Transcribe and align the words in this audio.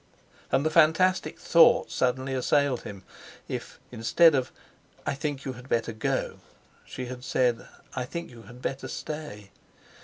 And 0.51 0.65
the 0.65 0.71
fantastic 0.71 1.37
thought 1.37 1.91
suddenly 1.91 2.33
assailed 2.33 2.81
him 2.81 3.03
if 3.47 3.79
instead 3.91 4.33
of, 4.33 4.51
"I 5.05 5.13
think 5.13 5.45
you 5.45 5.53
had 5.53 5.69
better 5.69 5.93
go," 5.93 6.39
she 6.83 7.05
had 7.05 7.23
said, 7.23 7.67
"I 7.93 8.05
think 8.05 8.31
you 8.31 8.41
had 8.41 8.63
better 8.63 8.87
stay!" 8.87 9.51